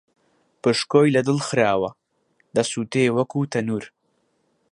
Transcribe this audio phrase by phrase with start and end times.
[0.61, 1.89] پشکۆی لە دڵ خراوە،
[2.55, 3.85] دەسووتێ وەکوو تەنوور